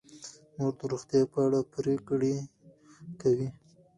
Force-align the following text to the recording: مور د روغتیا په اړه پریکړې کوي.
مور 0.57 0.73
د 0.79 0.81
روغتیا 0.91 1.21
په 1.31 1.37
اړه 1.45 1.59
پریکړې 1.73 2.35
کوي. 3.21 3.49